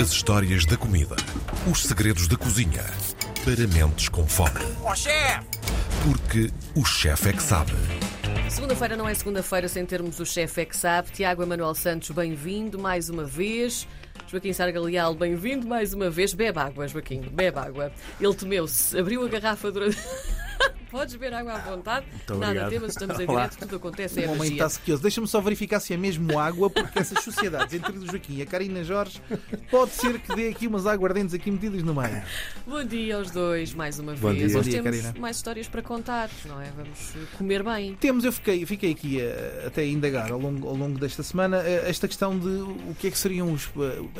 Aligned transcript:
As 0.00 0.12
histórias 0.12 0.64
da 0.64 0.76
comida. 0.76 1.16
Os 1.68 1.82
segredos 1.82 2.28
da 2.28 2.36
cozinha. 2.36 2.84
Para 3.44 3.66
mentes 3.66 4.08
com 4.08 4.24
fome. 4.28 4.60
Ó 4.84 4.94
chefe! 4.94 5.44
Porque 6.04 6.52
o 6.76 6.84
chefe 6.84 7.30
é 7.30 7.32
que 7.32 7.42
sabe. 7.42 7.72
Segunda-feira 8.48 8.96
não 8.96 9.08
é 9.08 9.14
segunda-feira 9.14 9.66
sem 9.66 9.84
termos 9.84 10.20
o 10.20 10.24
chefe 10.24 10.60
é 10.60 10.64
que 10.64 10.76
sabe. 10.76 11.10
Tiago 11.10 11.42
Emanuel 11.42 11.74
Santos, 11.74 12.12
bem-vindo 12.12 12.78
mais 12.78 13.10
uma 13.10 13.24
vez. 13.24 13.88
Joaquim 14.28 14.52
Sarga 14.52 14.80
Leal, 14.80 15.14
bem-vindo 15.16 15.66
mais 15.66 15.92
uma 15.92 16.08
vez. 16.08 16.32
Bebe 16.32 16.60
água, 16.60 16.86
Joaquim, 16.86 17.22
bebe 17.22 17.58
água. 17.58 17.90
Ele 18.20 18.34
temeu-se, 18.34 18.96
abriu 18.96 19.24
a 19.24 19.28
garrafa 19.28 19.72
durante. 19.72 19.98
Podes 20.90 21.14
beber 21.16 21.34
água 21.34 21.52
à 21.54 21.58
vontade. 21.58 22.06
Nada 22.28 22.46
obrigado. 22.46 22.70
temas, 22.70 22.90
estamos 22.92 23.20
em 23.20 23.26
Olá. 23.28 23.42
direto, 23.46 23.58
tudo 23.60 23.76
acontece, 23.76 24.20
é 24.20 24.22
O 24.22 24.28
a 24.28 24.32
homem 24.32 24.38
magia. 24.38 24.54
está 24.54 24.68
sequioso. 24.70 25.02
Deixa-me 25.02 25.28
só 25.28 25.40
verificar 25.40 25.80
se 25.80 25.92
é 25.92 25.96
mesmo 25.96 26.38
água, 26.38 26.70
porque 26.70 26.98
essas 26.98 27.22
sociedades 27.22 27.74
entre 27.74 27.92
o 27.98 28.06
Joaquim 28.06 28.36
e 28.38 28.42
a 28.42 28.46
Karina 28.46 28.82
Jorge 28.82 29.20
pode 29.70 29.90
ser 29.92 30.18
que 30.20 30.34
dê 30.34 30.48
aqui 30.48 30.66
umas 30.66 30.86
aguardentes 30.86 31.34
aqui 31.34 31.50
metidas 31.50 31.82
no 31.82 31.94
meio. 31.94 32.22
Bom 32.66 32.82
dia 32.84 33.16
aos 33.16 33.30
dois, 33.30 33.74
mais 33.74 33.98
uma 33.98 34.14
Bom 34.14 34.28
vez. 34.32 34.38
dia. 34.38 34.48
Bom 34.54 34.58
Hoje 34.60 34.70
dia, 34.70 34.82
temos 34.82 34.98
Karina. 35.00 35.20
mais 35.20 35.36
histórias 35.36 35.68
para 35.68 35.82
contar, 35.82 36.30
não 36.46 36.60
é? 36.60 36.70
Vamos 36.74 36.98
eh, 37.16 37.36
comer 37.36 37.62
bem. 37.62 37.94
Temos, 37.96 38.24
eu 38.24 38.32
fiquei, 38.32 38.64
fiquei 38.64 38.90
aqui 38.92 39.20
eh, 39.20 39.64
até 39.66 39.82
a 39.82 39.86
indagar 39.86 40.32
ao 40.32 40.38
longo, 40.38 40.66
ao 40.68 40.74
longo 40.74 40.98
desta 40.98 41.22
semana 41.22 41.58
eh, 41.58 41.84
esta 41.86 42.08
questão 42.08 42.38
de 42.38 42.48
o 42.48 42.94
que 42.98 43.08
é 43.08 43.10
que 43.10 43.18
seriam 43.18 43.52
os, 43.52 43.68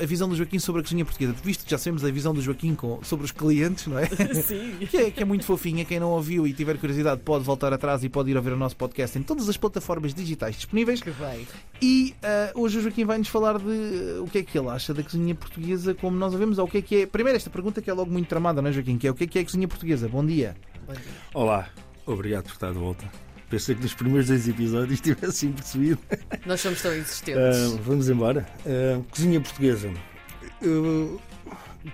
a 0.01 0.05
visão 0.05 0.29
do 0.29 0.37
Joaquim 0.37 0.59
sobre 0.59 0.81
a 0.81 0.85
cozinha 0.85 1.05
portuguesa. 1.05 1.35
Visto 1.43 1.65
que 1.65 1.71
já 1.71 1.79
sabemos 1.79 2.05
a 2.05 2.11
visão 2.11 2.35
do 2.35 2.43
Joaquim 2.43 2.75
com- 2.75 3.03
sobre 3.03 3.25
os 3.25 3.33
clientes, 3.33 3.87
não 3.87 3.99
é? 3.99 4.07
Sim. 4.43 4.77
que 4.91 4.97
é, 4.99 5.11
que 5.11 5.23
é 5.23 5.25
muito 5.25 5.45
fofinha. 5.47 5.85
Quem 5.85 5.99
não 5.99 6.11
ouviu 6.11 6.47
e 6.47 6.58
tiver 6.59 6.77
curiosidade 6.77 7.21
pode 7.23 7.45
voltar 7.45 7.73
atrás 7.73 8.03
e 8.05 8.09
pode 8.09 8.31
ir 8.31 8.37
ouvir 8.37 8.53
o 8.53 8.57
nosso 8.57 8.77
podcast 8.77 9.17
em 9.19 9.23
todas 9.23 9.49
as 9.49 9.57
plataformas 9.57 10.13
digitais 10.13 10.57
disponíveis. 10.57 11.01
Que 11.01 11.11
bem. 11.13 11.47
E 11.81 12.15
ah, 12.23 12.51
hoje 12.55 12.79
o 12.79 12.83
Joaquim 12.83 13.05
vai-nos 13.05 13.29
falar 13.29 13.59
de 13.59 13.65
ah, 14.19 14.23
o 14.23 14.27
que 14.29 14.39
é 14.39 14.43
que 14.43 14.59
ele 14.59 14.69
acha 14.69 14.93
da 14.93 15.03
cozinha 15.03 15.35
portuguesa 15.35 15.95
como 15.95 16.17
nós 16.17 16.35
a 16.35 16.39
vemos, 16.39 16.59
ou 16.59 16.67
o 16.67 16.69
que 16.69 16.79
é 16.79 16.83
que 16.83 17.03
é. 17.03 17.07
Primeiro, 17.07 17.37
esta 17.37 17.49
pergunta 17.49 17.81
que 17.81 17.89
é 17.89 17.93
logo 17.95 18.11
muito 18.11 18.29
tramada, 18.29 18.61
não 18.61 18.69
é, 18.69 18.73
Joaquim? 18.73 18.99
Que 18.99 19.07
é 19.07 19.11
o 19.11 19.15
que 19.15 19.25
é 19.25 19.27
que 19.27 19.39
é 19.39 19.43
a 19.43 19.45
cozinha 19.45 19.69
portuguesa? 19.69 20.09
Bom 20.09 20.27
dia. 20.27 20.57
Bom 20.87 20.93
dia. 20.93 21.03
Olá, 21.33 21.69
obrigado 22.05 22.45
por 22.45 22.53
estar 22.53 22.73
de 22.73 22.79
volta. 22.79 23.05
Pensei 23.49 23.75
que 23.75 23.81
nos 23.83 23.95
primeiros 23.95 24.27
dois 24.27 24.47
episódios 24.47 25.01
tivessem 25.01 25.53
percebido. 25.53 25.99
Nós 26.45 26.61
somos 26.61 26.83
tão 26.83 26.93
existentes. 26.93 27.41
Ah, 27.41 27.79
vamos 27.83 28.11
embora. 28.11 28.47
Cozinha 29.11 29.41
portuguesa. 29.41 29.91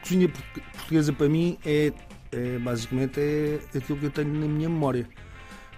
Cozinha 0.03 0.29
por- 0.29 0.63
portuguesa 0.73 1.13
para 1.13 1.29
mim 1.29 1.57
é, 1.65 1.93
é, 2.35 2.59
basicamente 2.59 3.21
é 3.21 3.61
aquilo 3.79 3.99
que 3.99 4.07
eu 4.07 4.11
tenho 4.11 4.33
na 4.33 4.47
minha 4.47 4.69
memória. 4.69 5.09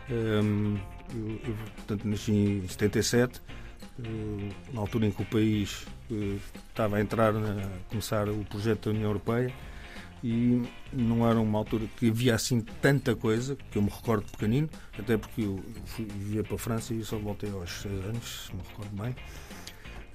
Ah, 0.08 0.42
eu, 1.14 1.28
eu, 1.48 1.54
portanto, 1.76 2.04
nasci 2.08 2.32
em 2.32 2.68
77, 2.68 3.40
ah, 4.00 4.02
na 4.72 4.80
altura 4.80 5.06
em 5.06 5.10
que 5.10 5.22
o 5.22 5.26
país 5.26 5.86
ah, 6.10 6.36
estava 6.68 6.96
a 6.96 7.00
entrar, 7.00 7.32
na, 7.32 7.50
a 7.62 7.78
começar 7.88 8.28
o 8.28 8.44
projeto 8.44 8.86
da 8.86 8.90
União 8.90 9.08
Europeia 9.10 9.52
e 10.24 10.62
não 10.92 11.28
era 11.28 11.38
uma 11.38 11.58
altura 11.58 11.84
que 11.96 12.08
havia 12.10 12.34
assim 12.34 12.60
tanta 12.80 13.14
coisa, 13.14 13.56
que 13.70 13.78
eu 13.78 13.82
me 13.82 13.90
recordo 13.90 14.24
pequenino, 14.32 14.68
até 14.98 15.16
porque 15.16 15.42
eu 15.42 15.62
fui 15.84 16.06
vivia 16.06 16.42
para 16.42 16.54
a 16.56 16.58
França 16.58 16.94
e 16.94 17.04
só 17.04 17.16
voltei 17.18 17.50
aos 17.50 17.70
6 17.82 18.04
anos, 18.06 18.46
se 18.46 18.56
me 18.56 18.62
recordo 18.68 19.02
bem. 19.02 19.14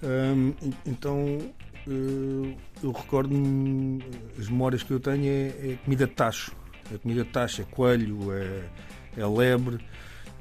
Hum, 0.03 0.53
e- 0.61 0.89
então 0.89 1.37
eh, 1.39 1.70
eu 1.87 2.91
recordo-me, 2.91 4.03
as 4.39 4.47
memórias 4.47 4.83
que 4.83 4.91
eu 4.91 4.99
tenho 4.99 5.25
é, 5.25 5.47
é 5.71 5.77
comida 5.83 6.05
de 6.05 6.13
tacho. 6.13 6.51
A 6.93 6.97
comida 6.97 7.23
de 7.23 7.29
tacho 7.29 7.61
é 7.61 7.65
coelho, 7.65 8.33
é, 8.33 8.63
é 9.17 9.25
lebre, 9.25 9.79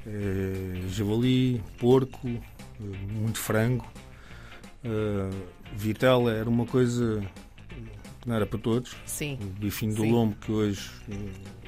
é 0.05 0.81
javali, 0.89 1.61
porco, 1.79 2.27
eh, 2.27 2.41
muito 3.11 3.37
frango. 3.37 3.85
Eh, 4.83 5.29
vitela 5.75 6.33
era 6.33 6.49
uma 6.49 6.65
coisa 6.65 7.21
que 8.21 8.27
não 8.27 8.35
era 8.35 8.45
para 8.45 8.59
todos. 8.59 8.95
Sim. 9.05 9.37
O 9.41 9.45
bifinho 9.59 9.95
do 9.95 10.01
Sim. 10.01 10.11
lombo 10.11 10.35
que 10.35 10.51
hoje 10.51 10.89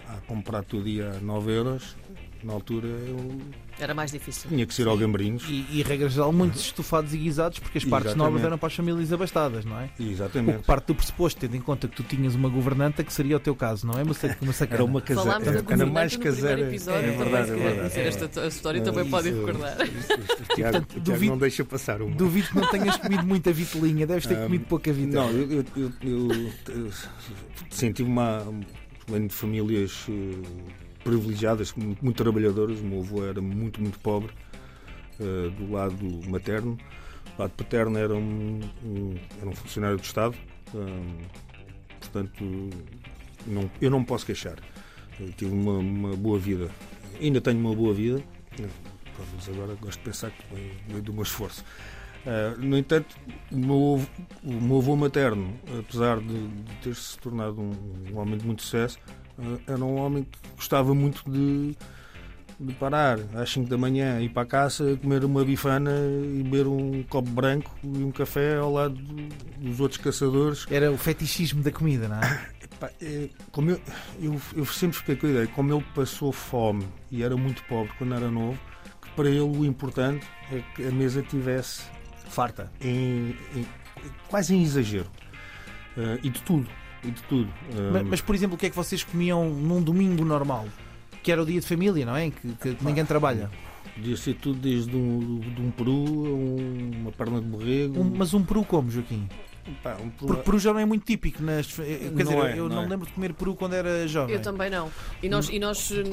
há 0.07 0.15
a 0.15 0.21
comprar 0.21 0.63
todo 0.63 0.83
dia 0.83 1.11
a 1.11 1.19
9 1.19 1.51
euros, 1.51 1.95
na 2.43 2.53
altura 2.53 2.87
eu 2.87 3.41
Era 3.79 3.93
mais 3.93 4.11
difícil. 4.11 4.49
tinha 4.49 4.65
que 4.65 4.73
ser 4.73 4.87
ao 4.87 4.97
Gambrinhos. 4.97 5.43
E, 5.49 5.65
e 5.71 5.83
regra 5.83 6.07
geral, 6.09 6.31
muitos 6.31 6.61
estufados 6.61 7.13
e 7.13 7.17
guisados, 7.17 7.59
porque 7.59 7.77
as 7.77 7.83
partes 7.85 8.11
Exatamente. 8.11 8.27
nobres 8.31 8.45
eram 8.45 8.57
para 8.57 8.67
as 8.67 8.73
famílias 8.75 9.11
abastadas, 9.13 9.65
não 9.65 9.79
é? 9.79 9.89
O 9.99 10.03
Exatamente. 10.03 10.59
que 10.59 10.63
parte 10.65 10.85
do 10.87 10.95
pressuposto, 10.95 11.39
tendo 11.41 11.55
em 11.55 11.61
conta 11.61 11.87
que 11.87 11.95
tu 11.95 12.03
tinhas 12.03 12.35
uma 12.35 12.49
governanta, 12.49 13.03
que 13.03 13.11
seria 13.13 13.37
o 13.37 13.39
teu 13.39 13.55
caso, 13.55 13.87
não 13.87 13.99
é? 13.99 14.03
Uma, 14.03 14.13
sac- 14.13 14.41
uma 14.41 14.53
sacana. 14.53 14.75
Era 14.75 14.83
uma 14.85 15.01
caseira. 15.01 15.23
Falámos 15.31 15.45
da 15.45 15.51
Era, 15.73 15.73
era 15.83 15.85
mais 15.91 16.15
caseira. 16.17 16.61
episódio, 16.61 17.09
é 17.09 17.17
verdade, 17.17 17.51
é 17.51 17.55
verdade. 17.55 17.77
conhecer 17.93 17.99
esta 18.23 18.41
a 18.41 18.47
história, 18.47 18.81
também 18.81 19.09
podem 19.09 19.31
isso- 19.31 19.45
recordar. 19.45 19.81
isso- 19.81 19.97
isso- 19.97 20.13
o 20.13 20.17
Portanto, 20.17 20.51
o 20.51 20.55
Tiago 20.55 20.85
duvido- 21.01 21.31
não 21.31 21.37
deixa 21.37 21.65
passar 21.65 22.01
uma. 22.01 22.15
Duvido 22.15 22.47
que 22.49 22.55
não 22.55 22.69
tenhas 22.69 22.97
comido 22.97 23.25
muita 23.25 23.51
vitelinha, 23.51 24.05
deves 24.05 24.25
ter 24.25 24.37
Ah, 24.37 24.43
comido 24.43 24.65
pouca 24.65 24.91
vitela. 24.93 25.31
Não, 25.31 25.37
eu, 25.39 25.51
eu, 25.51 25.65
eu, 25.75 25.91
eu, 26.03 26.51
eu 26.75 26.89
senti 27.69 28.03
uma. 28.03 28.43
Venho 29.07 29.27
de 29.27 29.33
famílias 29.33 30.05
eh, 30.09 30.82
privilegiadas, 31.03 31.73
muito, 31.73 32.13
trabalhadoras. 32.13 32.79
O 32.79 32.83
meu 32.83 32.99
avô 32.99 33.25
era 33.25 33.41
muito, 33.41 33.81
muito 33.81 33.99
pobre, 33.99 34.31
eh, 35.19 35.49
do 35.57 35.71
lado 35.71 36.05
materno. 36.29 36.75
Do 37.35 37.41
lado 37.41 37.51
paterno 37.51 37.97
era 37.97 38.13
um, 38.15 38.59
um- 38.83 39.15
era 39.39 39.49
um 39.49 39.55
funcionário 39.55 39.97
do 39.97 40.03
Estado. 40.03 40.35
hum, 40.73 41.17
portanto, 41.99 42.43
não, 43.47 43.69
eu 43.81 43.89
não 43.91 43.99
me 43.99 44.05
posso 44.05 44.25
queixar. 44.25 44.57
Eu 45.19 45.31
tive 45.33 45.51
uma, 45.51 45.77
uma 45.77 46.15
boa 46.15 46.39
vida. 46.39 46.69
Ainda 47.21 47.39
tenho 47.39 47.59
uma 47.59 47.75
boa 47.75 47.93
vida. 47.93 48.23
Mas 49.35 49.47
agora 49.49 49.75
gosto 49.75 49.99
de 49.99 50.05
pensar 50.05 50.31
que 50.31 50.43
veio 50.87 51.01
do 51.03 51.13
meu 51.13 51.21
esforço. 51.23 51.63
Uh, 52.25 52.57
no 52.59 52.77
entanto, 52.77 53.15
o 53.51 53.57
meu, 53.57 53.95
avô- 53.95 54.23
o 54.57 54.61
meu 54.61 54.77
avô 54.77 54.95
materno, 54.95 55.53
apesar 55.77 56.19
de, 56.19 56.47
de 56.47 56.71
ter 56.81 56.95
se 56.95 57.17
tornado 57.19 57.59
um, 57.61 57.71
um 58.13 58.17
homem 58.17 58.37
de 58.37 58.45
muito 58.45 58.61
sucesso, 58.63 58.97
uh, 59.37 59.59
era 59.67 59.83
um 59.83 59.97
homem 59.97 60.23
que 60.23 60.39
gostava 60.55 60.95
muito 60.95 61.21
de, 61.29 61.75
de 62.57 62.73
parar 62.75 63.19
às 63.35 63.51
5 63.51 63.67
da 63.69 63.77
manhã, 63.77 64.21
ir 64.21 64.29
para 64.29 64.43
a 64.43 64.45
caça, 64.45 64.97
comer 65.01 65.25
uma 65.25 65.43
bifana 65.43 65.91
e 65.91 66.43
beber 66.43 66.65
um 66.65 67.03
copo 67.03 67.29
branco 67.29 67.69
e 67.83 67.87
um 68.03 68.11
café 68.11 68.55
ao 68.55 68.71
lado 68.71 68.95
do- 68.95 69.27
dos 69.59 69.81
outros 69.81 69.99
caçadores. 69.99 70.65
Era 70.71 70.89
o 70.93 70.97
fetichismo 70.97 71.61
da 71.61 71.71
comida, 71.71 72.07
não 72.07 72.17
é? 72.21 72.49
É, 73.01 73.29
como 73.53 73.71
eu, 73.71 73.79
eu, 74.21 74.41
eu 74.57 74.65
sempre 74.65 74.97
fiquei 74.97 75.15
com 75.15 75.25
a 75.27 75.29
ideia, 75.29 75.47
como 75.47 75.73
ele 75.73 75.85
passou 75.95 76.33
fome 76.33 76.85
e 77.09 77.23
era 77.23 77.37
muito 77.37 77.63
pobre 77.63 77.89
quando 77.97 78.13
era 78.13 78.29
novo, 78.29 78.59
que 79.01 79.09
para 79.11 79.29
ele 79.29 79.39
o 79.39 79.63
importante 79.63 80.27
é 80.51 80.59
que 80.75 80.85
a 80.87 80.91
mesa 80.91 81.21
tivesse 81.21 81.83
Farta. 82.29 82.71
em, 82.81 83.35
em- 83.55 83.65
quase 84.27 84.55
em 84.55 84.61
exagero. 84.63 85.07
Eh, 85.97 86.19
e 86.23 86.29
de 86.29 86.41
tudo. 86.41 86.67
E 87.03 87.11
de 87.11 87.21
tudo. 87.23 87.49
Eh, 87.71 87.89
Mas, 87.91 88.03
mas, 88.03 88.21
por 88.21 88.33
exemplo, 88.35 88.55
o 88.55 88.57
que 88.57 88.65
é 88.65 88.69
que 88.69 88.75
vocês 88.75 89.03
comiam 89.03 89.49
num 89.49 89.81
domingo 89.81 90.23
normal? 90.25 90.67
Que 91.21 91.31
era 91.31 91.41
o 91.41 91.45
dia 91.45 91.59
de 91.59 91.67
família, 91.67 92.05
não 92.05 92.15
é? 92.15 92.31
Que, 92.31 92.75
que 92.75 92.77
ninguém 92.85 93.05
trabalha. 93.05 93.49
Podia 93.95 94.17
ser 94.17 94.33
tudo 94.35 94.59
desde 94.59 94.95
um, 94.95 95.39
de 95.39 95.61
um 95.61 95.69
peru 95.71 95.91
a 95.91 96.29
um- 96.29 96.91
uma 97.01 97.11
perna 97.11 97.39
de 97.39 97.45
borrego. 97.47 97.99
Um- 98.01 98.15
mas 98.17 98.33
um 98.33 98.43
peru 98.43 98.63
como, 98.65 98.89
Joaquim? 98.89 99.27
Pá, 99.81 99.91
um 100.01 100.09
peru- 100.09 100.27
Porque 100.27 100.41
peru 100.43 100.59
já 100.59 100.73
não 100.73 100.79
é 100.81 100.85
muito 100.85 101.05
típico. 101.05 101.41
Nas, 101.41 101.67
eh, 101.79 101.83
quer 101.99 102.11
Não 102.11 102.17
dizer, 102.17 102.37
é, 102.37 102.59
eu 102.59 102.67
não 102.67 102.75
não 102.75 102.81
é. 102.81 102.85
me 102.85 102.91
lembro 102.91 103.07
de 103.07 103.13
comer 103.13 103.33
peru 103.33 103.55
quando 103.55 103.73
era 103.73 104.05
jovem. 104.07 104.35
Eu 104.35 104.41
também 104.41 104.69
não. 104.69 104.91
E 105.21 105.29
nós, 105.29 105.47
e 105.49 105.57
nós 105.57 105.89
eh, 105.91 106.03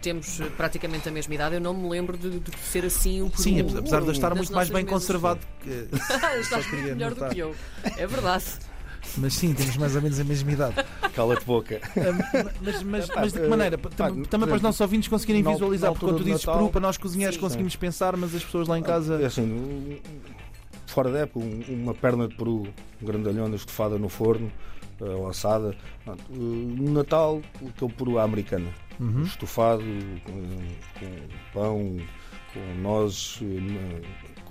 temos 0.00 0.40
eh, 0.40 0.44
praticamente 0.56 1.08
a 1.08 1.12
mesma 1.12 1.34
idade. 1.34 1.56
Eu 1.56 1.60
não 1.60 1.74
me 1.74 1.88
lembro 1.88 2.16
de, 2.16 2.38
de 2.38 2.56
ser 2.58 2.84
assim 2.84 3.20
um 3.22 3.28
peru. 3.28 3.42
Sim, 3.42 3.60
apesar 3.60 4.00
de 4.00 4.06
eu 4.06 4.12
estar 4.12 4.32
muito 4.34 4.52
mais 4.52 4.70
bem 4.70 4.84
conservado. 4.84 5.40
que- 5.60 5.88
Estás 6.40 6.50
muito 6.50 6.70
queria 6.70 6.94
melhor 6.94 7.10
do 7.10 7.16
notar. 7.16 7.30
que 7.34 7.38
eu. 7.40 7.54
É 7.96 8.06
verdade. 8.06 8.44
Mas 9.16 9.34
sim, 9.34 9.52
temos 9.54 9.76
mais 9.76 9.96
ou 9.96 10.02
menos 10.02 10.20
a 10.20 10.24
mesma 10.24 10.52
idade. 10.52 10.74
Cala-te 11.14 11.44
boca. 11.44 11.80
Ah, 11.84 12.52
mas, 12.62 12.82
mas- 12.84 13.08
mas 13.08 13.32
de 13.32 13.40
que 13.40 13.44
eh, 13.44 13.48
maneira? 13.48 13.76
também 13.76 14.46
para 14.46 14.54
os 14.56 14.62
nossos 14.62 14.80
ouvintes 14.80 15.08
conseguirem 15.08 15.42
visualizar, 15.42 15.90
porque 15.92 16.06
quando 16.06 16.18
tu 16.18 16.24
dizes 16.24 16.44
Natal- 16.44 16.60
peru, 16.60 16.70
para 16.70 16.80
nós 16.82 16.96
cozinheiros 16.96 17.34
Sim. 17.34 17.40
conseguimos 17.40 17.74
pensar, 17.74 18.16
mas 18.16 18.32
as 18.36 18.44
pessoas 18.44 18.68
lá 18.68 18.78
em 18.78 18.82
casa. 18.84 19.20
É 19.20 19.26
assim, 19.26 19.98
fora 20.90 21.10
da 21.10 21.20
época, 21.20 21.44
um- 21.44 21.64
uma 21.82 21.94
perna 21.94 22.28
de 22.28 22.34
peru 22.34 22.66
grandalhona 23.00 23.54
estufada 23.56 23.98
no 23.98 24.08
forno, 24.08 24.50
ou 25.00 25.28
assada. 25.28 25.74
Eh, 26.06 26.12
No 26.30 26.92
Natal, 26.92 27.40
aquele 27.66 27.92
peru 27.92 28.18
à 28.18 28.22
americana. 28.24 28.68
Uhum. 28.98 29.22
Estufado, 29.22 29.82
com, 30.24 30.42
com 30.98 31.16
pão, 31.54 31.96
com 32.52 32.80
nozes, 32.80 33.38
eh, 33.42 34.00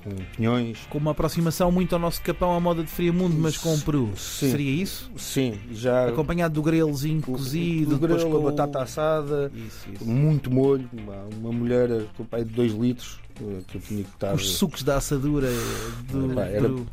com 0.03 0.09
pinhões. 0.35 0.79
Com 0.89 0.97
uma 0.97 1.11
aproximação 1.11 1.71
muito 1.71 1.93
ao 1.93 1.99
nosso 1.99 2.21
capão 2.21 2.55
à 2.55 2.59
moda 2.59 2.83
de 2.83 2.89
Friamundo, 2.89 3.35
mas 3.37 3.57
com 3.57 3.73
um 3.73 3.79
peru. 3.81 4.09
Sim. 4.15 4.51
Seria 4.51 4.81
isso? 4.83 5.11
Sim, 5.17 5.59
já. 5.71 6.07
Acompanhado 6.07 6.53
do 6.53 6.61
grelozinho 6.61 7.19
o- 7.19 7.23
cozido, 7.23 7.95
o 7.95 7.99
depois 7.99 8.21
grelo, 8.23 8.31
com 8.31 8.37
a 8.37 8.39
o- 8.39 8.51
batata 8.55 8.81
assada, 8.81 9.51
Isso, 9.53 9.89
isso. 9.93 10.05
muito 10.05 10.49
molho. 10.49 10.89
Uma, 10.93 11.15
uma 11.37 11.51
mulher 11.51 11.89
com 12.15 12.23
o 12.23 12.25
pai 12.25 12.43
de 12.45 12.51
2 12.51 12.71
litros, 12.73 13.19
eh, 13.41 13.59
que 13.67 13.77
eu 13.77 13.81
tinha 13.81 14.03
que 14.03 14.09
estar. 14.09 14.33
Os 14.33 14.55
sucos 14.55 14.83
da 14.83 14.95
assadura 14.97 15.49
do 16.09 16.31
Epá, 16.31 16.43
era- 16.45 16.61
peru. 16.61 16.85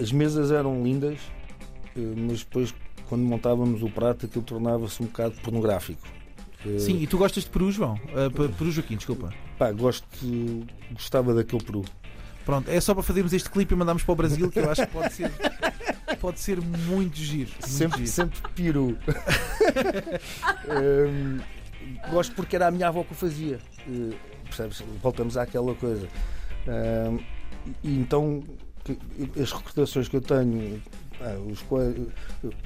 As 0.00 0.10
mesas 0.12 0.50
eram 0.50 0.82
lindas, 0.82 1.18
eh, 1.96 2.00
mas 2.16 2.38
depois, 2.40 2.74
quando 3.08 3.22
montávamos 3.22 3.82
o 3.82 3.88
prato, 3.90 4.26
aquilo 4.26 4.44
tornava-se 4.44 5.02
um 5.02 5.06
bocado 5.06 5.34
pornográfico. 5.42 6.00
Sim, 6.78 7.00
e 7.00 7.06
tu 7.06 7.18
gostas 7.18 7.44
de 7.44 7.50
peru, 7.50 7.70
João? 7.72 7.96
Pe- 7.96 8.48
peru 8.56 8.70
Joaquim, 8.70 8.96
desculpa. 8.96 9.32
Pá, 9.58 9.72
gosto, 9.72 10.06
gostava 10.92 11.34
daquele 11.34 11.62
peru. 11.62 11.84
Pronto, 12.44 12.68
é 12.68 12.80
só 12.80 12.92
para 12.94 13.02
fazermos 13.02 13.32
este 13.32 13.48
clipe 13.50 13.72
e 13.72 13.76
mandarmos 13.76 14.02
para 14.02 14.12
o 14.12 14.16
Brasil, 14.16 14.50
que 14.50 14.58
eu 14.58 14.70
acho 14.70 14.86
que 14.86 14.92
pode 14.92 15.12
ser. 15.12 15.30
pode 16.20 16.40
ser 16.40 16.60
muito 16.60 17.16
giro. 17.16 17.50
muito 17.50 17.68
sempre, 17.68 17.98
giro. 17.98 18.10
sempre 18.10 18.40
peru. 18.54 18.98
Hum, 20.68 21.40
gosto 22.10 22.34
porque 22.34 22.56
era 22.56 22.68
a 22.68 22.70
minha 22.70 22.88
avó 22.88 23.04
que 23.04 23.12
o 23.12 23.14
fazia. 23.14 23.58
Eh, 23.88 24.14
percebes? 24.44 24.82
Voltamos 25.02 25.36
àquela 25.36 25.74
coisa. 25.74 26.08
Hum, 26.66 27.18
e 27.82 27.96
então, 27.98 28.42
as 29.40 29.52
recordações 29.52 30.08
que 30.08 30.16
eu 30.16 30.20
tenho, 30.20 30.82
ah, 31.20 31.36
os 31.50 31.60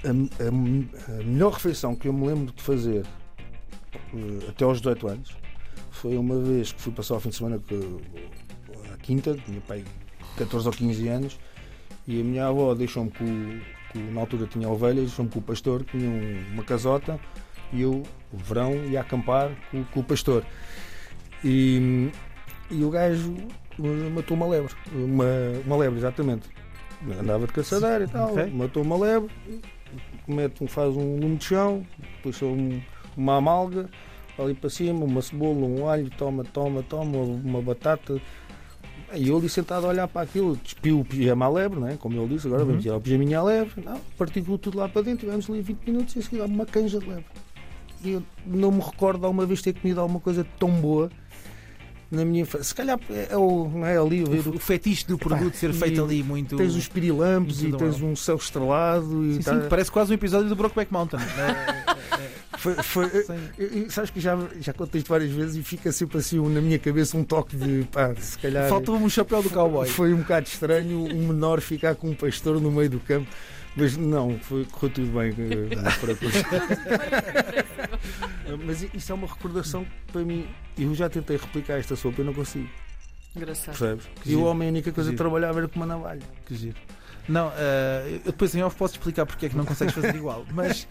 a, 0.04 0.08
a- 0.08 0.48
a 0.48 1.22
melhor 1.24 1.52
refeição 1.52 1.94
que 1.94 2.08
eu 2.08 2.12
me 2.12 2.26
lembro 2.26 2.52
de 2.52 2.62
fazer 2.62 3.04
até 4.48 4.64
aos 4.64 4.78
18 4.80 5.08
anos 5.08 5.36
foi 5.90 6.16
uma 6.16 6.38
vez 6.40 6.72
que 6.72 6.80
fui 6.82 6.92
passar 6.92 7.14
o 7.14 7.20
fim 7.20 7.30
de 7.30 7.36
semana 7.36 7.60
à 8.92 8.96
quinta, 8.98 9.34
tinha 9.44 9.60
pai 9.62 9.84
14 10.36 10.66
ou 10.66 10.72
15 10.74 11.08
anos, 11.08 11.38
e 12.06 12.20
a 12.20 12.24
minha 12.24 12.46
avó 12.46 12.74
deixou-me 12.74 13.10
com, 13.10 13.60
com- 13.92 14.12
na 14.12 14.20
altura 14.20 14.46
tinha 14.46 14.68
ovelhas, 14.68 15.06
deixou-me 15.06 15.30
com 15.30 15.38
o 15.38 15.42
pastor, 15.42 15.84
tinha 15.84 16.08
um- 16.08 16.52
uma 16.52 16.62
casota, 16.62 17.18
e 17.72 17.80
eu, 17.82 18.02
o 18.32 18.36
verão, 18.36 18.74
ia 18.86 19.00
acampar 19.00 19.50
com, 19.70 19.82
com 19.84 20.00
o 20.00 20.04
pastor. 20.04 20.44
E, 21.44 22.10
e 22.70 22.84
o 22.84 22.90
gajo 22.90 23.34
eh, 23.82 24.10
matou 24.10 24.36
uma 24.36 24.46
lebre, 24.46 24.72
uma, 24.92 25.24
uma 25.64 25.76
lebre, 25.76 25.98
exatamente. 25.98 26.48
Andava 27.20 27.46
de 27.46 27.52
caçadeira 27.52 28.04
e 28.04 28.08
tal, 28.08 28.32
Ok. 28.32 28.46
matou 28.50 28.82
uma 28.82 28.96
lebre, 28.98 29.30
mete, 30.26 30.62
um- 30.64 30.66
faz 30.68 30.94
um 30.96 31.18
lume 31.20 31.36
de 31.36 31.44
chão, 31.44 31.86
puxa 32.22 32.44
um- 32.46 32.80
uma 33.16 33.36
amalga, 33.36 33.88
ali 34.38 34.54
para 34.54 34.68
cima, 34.70 35.04
uma 35.04 35.22
cebola, 35.22 35.66
um 35.66 35.88
alho, 35.88 36.10
toma, 36.16 36.44
toma, 36.44 36.82
toma, 36.82 37.18
uma 37.18 37.62
batata. 37.62 38.20
E 39.14 39.28
eu 39.28 39.36
ali 39.38 39.48
sentado 39.48 39.86
a 39.86 39.90
olhar 39.90 40.08
para 40.08 40.22
aquilo, 40.22 40.56
despiu 40.56 41.00
o 41.00 41.04
pijama 41.04 41.46
à 41.46 41.48
lebre, 41.48 41.78
né? 41.78 41.96
como 42.00 42.20
ele 42.20 42.34
disse, 42.34 42.46
agora 42.48 42.62
Uhum. 42.62 42.68
vamos 42.70 42.82
tirar 42.82 42.96
o 42.96 43.00
pijaminha 43.00 43.38
à 43.38 43.42
lebre, 43.42 43.82
não, 43.84 44.00
partiu 44.18 44.58
tudo 44.58 44.78
lá 44.78 44.88
para 44.88 45.02
dentro, 45.02 45.20
tivemos 45.26 45.48
ali 45.48 45.62
20 45.62 45.78
minutos 45.86 46.16
e 46.16 46.18
a 46.18 46.22
seguir 46.22 46.40
uma 46.42 46.66
canja 46.66 46.98
de 46.98 47.06
lebre. 47.06 47.24
E 48.04 48.10
eu 48.12 48.22
não 48.44 48.70
me 48.72 48.80
recordo 48.80 49.20
de 49.20 49.24
alguma 49.26 49.46
vez 49.46 49.62
ter 49.62 49.72
comido 49.74 50.00
alguma 50.00 50.20
coisa 50.20 50.44
tão 50.58 50.70
boa 50.70 51.10
na 52.10 52.24
minha 52.24 52.42
infância. 52.42 52.64
Se 52.64 52.74
calhar 52.74 52.98
é, 53.10 53.28
é 53.30 53.36
o, 53.36 53.68
não 53.68 53.86
é 53.86 53.96
ali, 53.96 54.22
ver 54.24 54.48
O 54.48 54.58
fetiche 54.58 55.06
do 55.06 55.16
produto 55.16 55.54
ser 55.54 55.72
feito 55.72 56.02
ali 56.04 56.22
muito. 56.22 56.56
Tens 56.56 56.74
os 56.74 56.86
pirilampos 56.88 57.62
e 57.62 57.72
tens 57.72 58.00
um 58.02 58.14
céu 58.14 58.36
estrelado 58.36 59.24
e 59.24 59.34
Sim, 59.34 59.42
tá- 59.42 59.62
sim, 59.62 59.68
parece 59.68 59.90
quase 59.90 60.10
um 60.12 60.14
episódio 60.14 60.48
do 60.48 60.56
Brokeback 60.56 60.92
Mountain. 60.92 61.20
foi, 62.58 62.74
foi- 62.82 63.08
Sim. 63.24 63.38
e- 63.58 63.86
e 63.86 63.90
sabes 63.90 64.10
que 64.10 64.20
já, 64.20 64.36
já 64.60 64.72
contei 64.72 65.00
isto 65.00 65.08
várias 65.08 65.30
vezes 65.30 65.56
e 65.56 65.62
fica 65.62 65.90
sempre 65.92 66.18
assim 66.18 66.38
na 66.48 66.60
minha 66.60 66.78
cabeça 66.78 67.16
um 67.16 67.24
toque 67.24 67.56
de 67.56 67.84
pá, 67.92 68.14
se 68.16 68.38
calhar 68.38 68.68
Faltou-me 68.68 69.04
um 69.04 69.08
chapéu 69.08 69.42
do 69.42 69.50
cowboy. 69.50 69.86
foi 69.88 70.12
um 70.14 70.18
bocado 70.18 70.46
estranho 70.46 71.00
um 71.04 71.28
menor 71.28 71.60
ficar 71.60 71.94
com 71.94 72.10
um 72.10 72.14
pastor 72.14 72.60
no 72.60 72.70
meio 72.70 72.90
do 72.90 73.00
campo. 73.00 73.28
Mas 73.78 73.94
não, 73.94 74.38
foi, 74.38 74.64
correu 74.64 74.90
tudo 74.94 75.18
bem. 75.18 75.34
Mas 78.64 78.82
isso 78.94 79.12
é 79.12 79.14
uma 79.14 79.26
recordação 79.26 79.84
que 79.84 80.12
para 80.12 80.22
mim. 80.22 80.46
Eu 80.78 80.94
já 80.94 81.08
tentei 81.08 81.36
replicar 81.36 81.78
esta 81.78 81.96
sopa 81.96 82.22
e 82.22 82.24
não 82.24 82.34
consigo. 82.34 82.68
Engraçado. 83.34 83.76
Percebes? 83.78 84.06
Que 84.22 84.32
E 84.32 84.36
o 84.36 84.44
homem 84.44 84.68
a 84.68 84.70
única 84.70 84.92
coisa 84.92 85.10
que 85.10 85.16
giro. 85.16 85.24
trabalhava 85.24 85.58
era 85.60 85.68
com 85.68 85.76
uma 85.76 85.86
navalha. 85.86 86.22
Que 86.46 86.54
giro. 86.54 86.76
Não, 87.28 87.52
eh, 87.56 88.20
eu 88.24 88.32
depois 88.32 88.54
em 88.54 88.62
off 88.62 88.76
posso 88.76 88.94
explicar 88.94 89.26
porque 89.26 89.46
é 89.46 89.48
que 89.48 89.56
não 89.56 89.64
consegues 89.64 89.94
fazer 89.94 90.14
igual. 90.14 90.46
Mas 90.52 90.86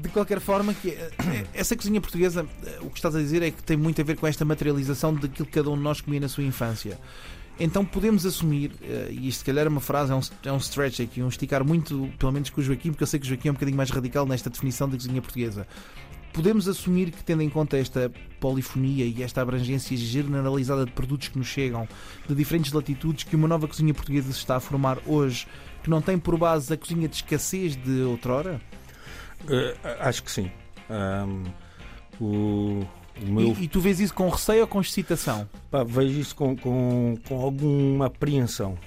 de 0.00 0.08
qualquer 0.08 0.40
forma, 0.40 0.72
que 0.72 0.90
eh, 0.90 1.10
essa 1.52 1.76
cozinha 1.76 2.00
portuguesa, 2.00 2.46
eh, 2.64 2.78
o 2.80 2.90
que 2.90 2.96
estás 2.98 3.14
a 3.14 3.18
dizer 3.18 3.42
é 3.42 3.50
que 3.50 3.62
tem 3.62 3.76
muito 3.76 4.00
a 4.00 4.04
ver 4.04 4.16
com 4.16 4.26
esta 4.26 4.44
materialização 4.44 5.14
daquilo 5.14 5.46
que 5.46 5.52
cada 5.52 5.70
um 5.70 5.76
de 5.76 5.82
nós 5.82 6.00
comia 6.00 6.20
na 6.20 6.28
sua 6.28 6.44
infância. 6.44 6.98
Então 7.60 7.84
podemos 7.84 8.24
assumir, 8.24 8.70
e 9.10 9.26
isto 9.26 9.40
se 9.40 9.44
calhar 9.44 9.66
é 9.66 9.68
uma 9.68 9.80
frase, 9.80 10.12
é 10.12 10.14
um, 10.14 10.20
é 10.44 10.52
um 10.52 10.58
stretch 10.58 11.00
aqui, 11.00 11.20
um 11.20 11.28
esticar 11.28 11.64
muito, 11.64 12.08
pelo 12.16 12.30
menos 12.30 12.50
com 12.50 12.60
o 12.60 12.64
Joaquim, 12.64 12.90
porque 12.90 13.02
eu 13.02 13.06
sei 13.06 13.18
que 13.18 13.26
o 13.26 13.28
Joaquim 13.28 13.48
é 13.48 13.50
um 13.50 13.54
bocadinho 13.54 13.76
mais 13.76 13.90
radical 13.90 14.24
nesta 14.24 14.48
definição 14.48 14.88
da 14.88 14.96
cozinha 14.96 15.20
portuguesa. 15.20 15.66
Podemos 16.38 16.68
assumir 16.68 17.10
que, 17.10 17.24
tendo 17.24 17.42
em 17.42 17.50
conta 17.50 17.76
esta 17.76 18.12
polifonia 18.38 19.04
e 19.04 19.24
esta 19.24 19.42
abrangência 19.42 19.96
generalizada 19.96 20.84
de 20.84 20.92
produtos 20.92 21.26
que 21.26 21.36
nos 21.36 21.48
chegam 21.48 21.88
de 22.28 22.32
diferentes 22.32 22.72
latitudes, 22.72 23.24
que 23.24 23.34
uma 23.34 23.48
nova 23.48 23.66
cozinha 23.66 23.92
portuguesa 23.92 24.30
se 24.32 24.38
está 24.38 24.54
a 24.54 24.60
formar 24.60 24.98
hoje, 25.04 25.48
que 25.82 25.90
não 25.90 26.00
tem 26.00 26.16
por 26.16 26.38
base 26.38 26.72
a 26.72 26.76
cozinha 26.76 27.08
de 27.08 27.16
escassez 27.16 27.74
de 27.74 28.02
outrora? 28.02 28.60
Eh, 29.48 29.76
acho 29.98 30.22
que 30.22 30.30
sim. 30.30 30.48
Ahm, 30.88 31.42
o, 32.20 32.86
o 33.20 33.26
meu 33.26 33.56
E, 33.58 33.64
e 33.64 33.68
tu 33.68 33.80
vês 33.80 33.98
isso 33.98 34.14
com 34.14 34.28
receio 34.28 34.60
ou 34.60 34.68
com 34.68 34.80
excitação? 34.80 35.50
Pá, 35.72 35.82
vejo 35.82 36.20
isso 36.20 36.36
com, 36.36 36.56
com, 36.56 37.18
com 37.26 37.40
alguma 37.40 38.06
apreensão, 38.06 38.78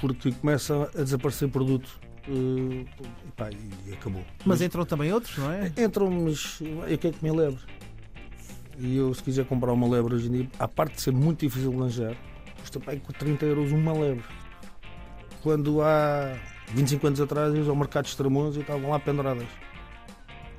porque 0.00 0.32
começa 0.32 0.90
a 0.92 1.04
desaparecer 1.04 1.48
produto 1.50 2.00
eh, 2.28 2.84
e, 3.26 3.32
pá, 3.36 3.50
e 3.86 3.92
acabou. 3.92 4.24
Mas 4.44 4.60
entram 4.60 4.84
também 4.84 5.12
outros, 5.12 5.36
não 5.38 5.50
é? 5.50 5.72
entram, 5.78 6.10
mas 6.10 6.60
eu 6.88 6.98
quero 6.98 7.16
comer 7.18 7.32
lebre. 7.32 7.60
E 8.78 8.96
eu, 8.96 9.12
se 9.14 9.22
quiser 9.22 9.46
comprar 9.46 9.72
uma 9.72 9.88
lebre 9.88 10.14
hoje 10.14 10.28
em 10.28 10.32
dia, 10.32 10.48
à 10.58 10.68
parte 10.68 10.96
de 10.96 11.00
ser 11.02 11.12
muito 11.12 11.40
difícil 11.40 11.70
de 11.70 11.76
lanjar, 11.76 12.14
custa 12.60 12.80
aí 12.86 13.00
com 13.00 13.12
30 13.12 13.46
euros 13.46 13.72
uma 13.72 13.92
lebre. 13.92 14.24
Quando 15.42 15.80
há 15.80 16.36
25 16.74 17.06
anos 17.06 17.20
atrás, 17.20 17.54
ias 17.54 17.68
ao 17.68 17.76
mercado 17.76 18.04
de 18.04 18.10
Estramões 18.10 18.56
e 18.56 18.60
estavam 18.60 18.90
lá 18.90 18.98
penduradas. 18.98 19.48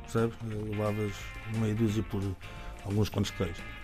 Percebes? 0.03 0.37
Levavas 0.69 1.13
meia 1.59 1.75
dúzia 1.75 2.01
por 2.03 2.23
alguns 2.85 3.09
contos 3.09 3.31
de 3.31 3.37
queijo. 3.37 3.76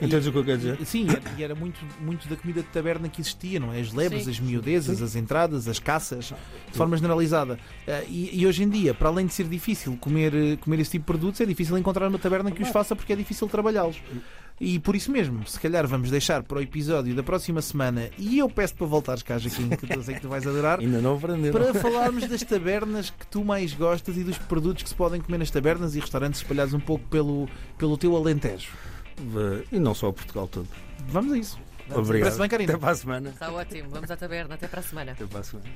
E- 0.00 0.04
Entendes 0.06 0.26
o 0.26 0.32
que 0.32 0.38
eu 0.38 0.44
quero 0.44 0.58
dizer? 0.58 0.78
Sim, 0.86 1.06
e 1.38 1.42
era- 1.42 1.54
e 1.54 1.56
muito, 1.56 1.80
muito 2.00 2.28
da 2.28 2.36
comida 2.36 2.60
de 2.62 2.68
taberna 2.68 3.08
que 3.08 3.20
existia, 3.20 3.58
não 3.60 3.72
é? 3.72 3.80
As 3.80 3.92
lebres, 3.92 4.24
Sim. 4.24 4.30
as 4.30 4.40
miudezas, 4.40 5.00
as 5.02 5.14
entradas, 5.16 5.68
as 5.68 5.78
caças, 5.78 6.32
de 6.70 6.76
forma 6.76 6.96
generalizada. 6.96 7.58
Ah, 7.86 8.02
E, 8.08 8.40
e 8.40 8.46
hoje 8.46 8.62
em 8.62 8.68
dia, 8.68 8.92
para 8.94 9.08
além 9.08 9.26
de 9.26 9.32
ser 9.34 9.46
difícil 9.48 9.96
comer, 10.00 10.34
eh, 10.34 10.56
comer 10.56 10.80
esse 10.80 10.90
tipo 10.92 11.02
de 11.02 11.06
produtos, 11.06 11.40
é 11.40 11.46
difícil 11.46 11.76
encontrar 11.78 12.08
uma 12.08 12.18
taberna 12.18 12.50
que 12.50 12.62
os 12.62 12.68
faça 12.68 12.94
porque 12.96 13.12
é 13.12 13.16
difícil 13.16 13.46
trabalhá-los. 13.48 13.96
E 14.58 14.78
por 14.78 14.96
isso 14.96 15.10
mesmo, 15.12 15.46
se 15.46 15.60
calhar 15.60 15.86
vamos 15.86 16.10
deixar 16.10 16.42
para 16.42 16.56
o 16.56 16.62
episódio 16.62 17.14
da 17.14 17.22
próxima 17.22 17.60
semana, 17.60 18.08
e 18.16 18.38
eu 18.38 18.48
peço 18.48 18.74
para 18.74 18.86
voltares 18.86 19.22
cá, 19.22 19.36
Jaquim, 19.36 19.68
que 19.68 19.92
eu 19.94 20.02
sei 20.02 20.14
que 20.14 20.22
tu 20.22 20.28
vais 20.30 20.46
adorar, 20.46 20.78
Ainda 20.80 20.98
não 21.02 21.14
aprenderam. 21.16 21.60
para 21.60 21.74
falarmos 21.74 22.26
das 22.26 22.42
tabernas 22.42 23.10
que 23.10 23.26
tu 23.26 23.44
mais 23.44 23.74
gostas 23.74 24.16
e 24.16 24.24
dos 24.24 24.38
produtos 24.38 24.82
que 24.82 24.88
se 24.88 24.94
podem 24.94 25.20
comer 25.20 25.36
nas 25.38 25.50
tabernas 25.50 25.94
e 25.94 26.00
restaurantes 26.00 26.40
espalhados 26.40 26.72
um 26.72 26.80
pouco 26.80 27.06
pelo, 27.08 27.46
pelo 27.76 27.98
teu 27.98 28.16
Alentejo. 28.16 28.68
E 29.72 29.78
não 29.78 29.94
só 29.94 30.12
Portugal 30.12 30.48
todo. 30.48 30.68
Vamos 31.08 31.32
a 31.32 31.38
isso. 31.38 31.58
Obrigado. 31.94 32.36
Parece 32.36 32.56
bem? 32.56 32.66
Até 32.66 32.76
para 32.76 32.90
a 32.90 32.96
semana. 32.96 33.30
Está 33.30 33.52
ótimo. 33.52 33.90
Vamos 33.90 34.10
à 34.10 34.16
taberna. 34.16 34.54
Até 34.54 34.66
para 34.68 34.80
a 34.80 34.82
semana. 34.82 35.12
Até 35.12 35.26
para 35.26 35.40
a 35.40 35.44
semana. 35.44 35.68